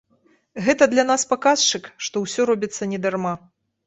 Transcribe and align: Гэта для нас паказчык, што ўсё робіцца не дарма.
Гэта 0.67 0.85
для 0.93 1.03
нас 1.09 1.25
паказчык, 1.33 1.83
што 2.07 2.23
ўсё 2.23 2.47
робіцца 2.51 2.89
не 2.95 2.99
дарма. 3.05 3.35